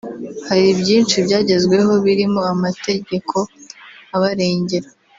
[0.47, 3.35] Hari byinshi byagezweho birimo amategeko
[4.15, 4.89] abarengera